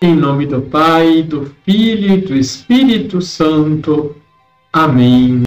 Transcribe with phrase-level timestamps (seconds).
[0.00, 4.14] Em nome do Pai, do Filho e do Espírito Santo.
[4.72, 5.42] Amém.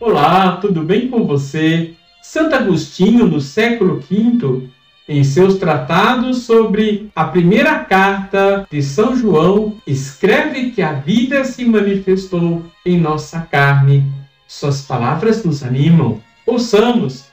[0.00, 1.92] Olá, tudo bem com você?
[2.22, 4.66] Santo Agostinho, no século V,
[5.06, 11.66] em seus tratados sobre a primeira carta de São João, escreve que a vida se
[11.66, 14.10] manifestou em nossa carne.
[14.46, 16.18] Suas palavras nos animam.
[16.46, 17.28] Ouçamos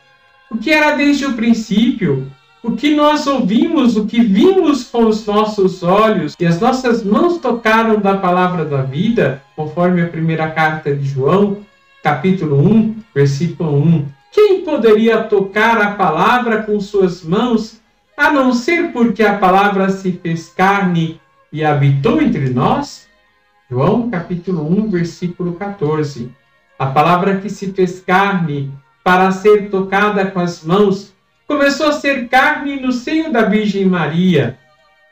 [0.50, 2.32] o que era desde o princípio,
[2.64, 7.38] o que nós ouvimos, o que vimos com os nossos olhos e as nossas mãos
[7.38, 11.58] tocaram da palavra da vida, conforme a primeira carta de João,
[12.02, 14.06] capítulo 1, versículo 1.
[14.32, 17.80] Quem poderia tocar a palavra com suas mãos,
[18.18, 21.22] a não ser porque a palavra se fez carne
[21.54, 23.08] e habitou entre nós?
[23.70, 26.32] João capítulo 1, versículo 14.
[26.78, 28.72] A palavra que se fez carne
[29.06, 31.14] para ser tocada com as mãos
[31.48, 34.58] começou a ser carne no seio da Virgem Maria.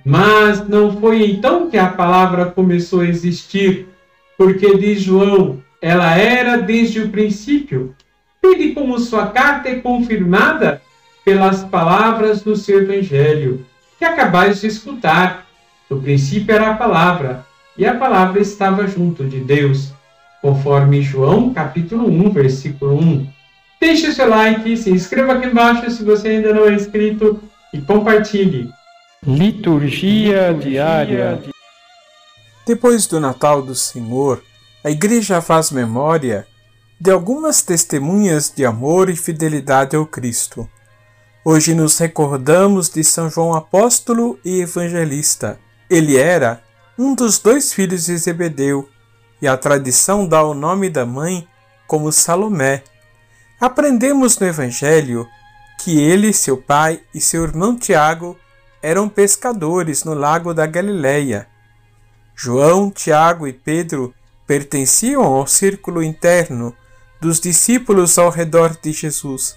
[0.04, 3.88] Mas não foi então que a palavra começou a existir,
[4.38, 7.96] porque diz João, ela era desde o princípio
[8.44, 10.82] Vede como sua carta é confirmada
[11.24, 13.66] pelas palavras do seu Evangelho,
[13.98, 15.48] que acabais de escutar.
[15.90, 17.46] No princípio era a palavra,
[17.78, 19.94] e a palavra estava junto de Deus,
[20.42, 23.33] conforme João capítulo 1, versículo 1.
[23.84, 28.72] Deixe seu like, se inscreva aqui embaixo se você ainda não é inscrito e compartilhe.
[29.28, 31.44] Liturgia diária.
[32.66, 34.42] Depois do Natal do Senhor,
[34.86, 36.48] a Igreja faz memória
[36.98, 40.66] de algumas testemunhas de amor e fidelidade ao Cristo.
[41.44, 45.60] Hoje nos recordamos de São João Apóstolo e Evangelista.
[45.90, 46.64] Ele era
[46.98, 48.88] um dos dois filhos de Zebedeu,
[49.42, 51.46] e a tradição dá o nome da mãe
[51.86, 52.82] como Salomé.
[53.64, 55.26] Aprendemos no Evangelho
[55.80, 58.38] que ele, seu pai e seu irmão Tiago
[58.82, 61.48] eram pescadores no lago da Galileia.
[62.36, 64.14] João, Tiago e Pedro
[64.46, 66.76] pertenciam ao círculo interno
[67.22, 69.56] dos discípulos ao redor de Jesus.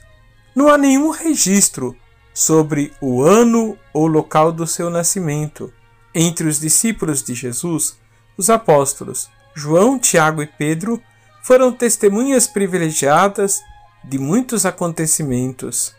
[0.55, 1.97] Não há nenhum registro
[2.33, 5.73] sobre o ano ou local do seu nascimento.
[6.15, 7.99] Entre os discípulos de Jesus,
[8.39, 11.03] os apóstolos João, Tiago e Pedro
[11.43, 13.65] foram testemunhas privilegiadas
[14.07, 15.95] de muitos acontecimentos.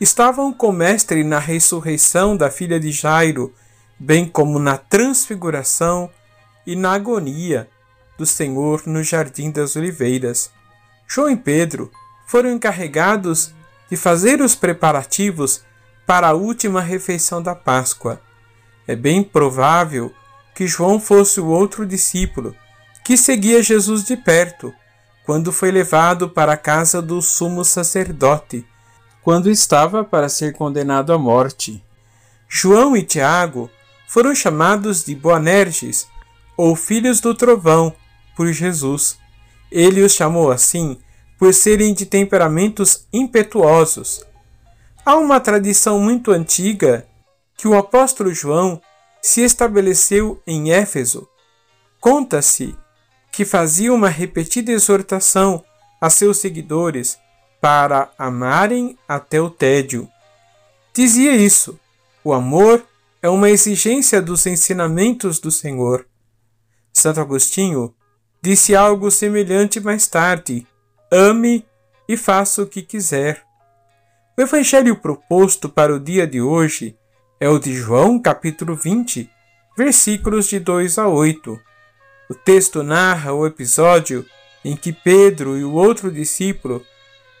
[0.00, 3.52] Estavam com o Mestre na ressurreição da filha de Jairo,
[3.98, 6.10] bem como na transfiguração
[6.66, 7.68] e na agonia
[8.16, 10.50] do Senhor no Jardim das Oliveiras.
[11.06, 11.90] João e Pedro
[12.26, 13.54] foram encarregados
[13.90, 15.64] de fazer os preparativos
[16.06, 18.20] para a última refeição da Páscoa.
[18.86, 20.12] É bem provável
[20.54, 22.54] que João fosse o outro discípulo
[23.04, 24.74] que seguia Jesus de perto
[25.28, 28.66] quando foi levado para a casa do sumo sacerdote,
[29.20, 31.84] quando estava para ser condenado à morte.
[32.48, 33.70] João e Tiago
[34.08, 36.08] foram chamados de Boanerges,
[36.56, 37.94] ou filhos do trovão,
[38.34, 39.18] por Jesus.
[39.70, 40.98] Ele os chamou assim
[41.38, 44.24] por serem de temperamentos impetuosos.
[45.04, 47.06] Há uma tradição muito antiga
[47.54, 48.80] que o apóstolo João
[49.20, 51.28] se estabeleceu em Éfeso.
[52.00, 52.74] Conta-se
[53.38, 55.64] que fazia uma repetida exortação
[56.00, 57.16] a seus seguidores
[57.60, 60.08] para amarem até o tédio.
[60.92, 61.78] Dizia isso:
[62.24, 62.84] o amor
[63.22, 66.04] é uma exigência dos ensinamentos do Senhor.
[66.92, 67.94] Santo Agostinho
[68.42, 70.66] disse algo semelhante mais tarde:
[71.08, 71.64] ame
[72.08, 73.44] e faça o que quiser.
[74.36, 76.98] O evangelho proposto para o dia de hoje
[77.38, 79.30] é o de João, capítulo 20,
[79.76, 81.68] versículos de 2 a 8.
[82.30, 84.26] O texto narra o episódio
[84.62, 86.84] em que Pedro e o outro discípulo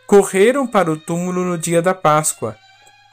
[0.06, 2.56] correram para o túmulo no dia da Páscoa.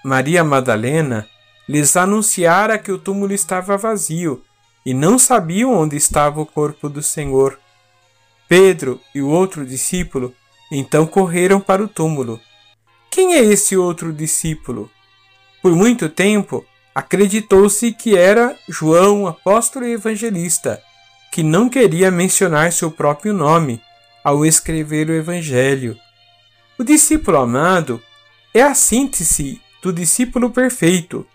[0.01, 1.27] Maria Madalena
[1.67, 4.41] lhes anunciara que o túmulo estava vazio
[4.85, 7.59] e não sabiam onde estava o corpo do Senhor.
[8.47, 10.33] Pedro e o outro discípulo
[10.71, 12.39] então correram para o túmulo.
[13.11, 14.89] Quem é esse outro discípulo?
[15.61, 20.81] Por muito tempo acreditou-se que era João, apóstolo e evangelista,
[21.35, 23.81] que não queria mencionar seu próprio nome
[24.23, 25.97] ao escrever o Evangelho.
[26.79, 28.01] O discípulo amado
[28.53, 31.27] é a síntese do discípulo perfeito,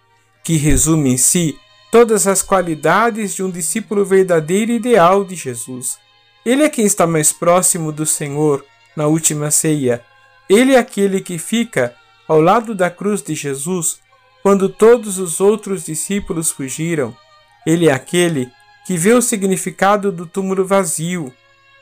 [0.43, 1.55] que resume em si
[1.93, 5.99] todas as qualidades de um discípulo verdadeiro e ideal de Jesus.
[6.47, 8.65] Ele é quem está mais próximo do Senhor
[8.97, 10.03] na última ceia.
[10.49, 11.95] Ele é aquele que fica
[12.27, 14.01] ao lado da cruz de Jesus
[14.43, 17.15] quando todos os outros discípulos fugiram.
[17.67, 18.51] Ele é aquele
[18.87, 21.33] que vê o significado do túmulo vazio.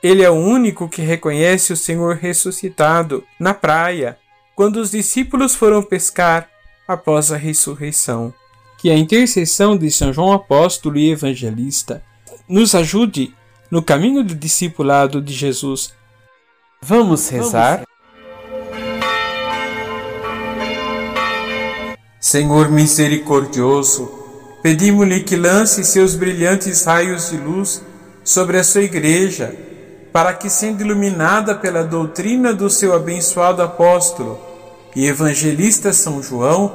[0.02, 4.18] Ele é o único que reconhece o Senhor ressuscitado na praia,
[4.54, 6.48] quando os discípulos foram pescar
[6.86, 8.32] após a ressurreição.
[8.78, 12.02] Que a intercessão de São João Apóstolo e Evangelista
[12.48, 13.34] nos ajude
[13.70, 15.92] no caminho do discipulado de Jesus.
[16.80, 17.84] Vamos rezar?
[22.20, 24.17] Senhor misericordioso,
[24.68, 27.80] pedimos-lhe que lance seus brilhantes raios de luz
[28.22, 29.54] sobre a sua igreja,
[30.12, 34.38] para que, sendo iluminada pela doutrina do seu abençoado apóstolo
[34.94, 36.70] e evangelista São João,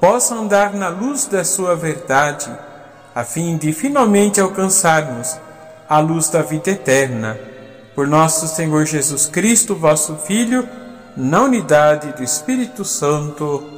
[0.00, 2.50] possa andar na luz da sua verdade,
[3.14, 5.36] a fim de finalmente alcançarmos
[5.86, 7.38] a luz da vida eterna.
[7.94, 10.66] Por nosso Senhor Jesus Cristo, vosso Filho,
[11.14, 13.77] na unidade do Espírito Santo.